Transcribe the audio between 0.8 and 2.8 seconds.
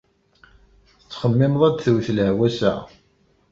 Tettxemmimeḍ ad d-twet lehwa ass-a?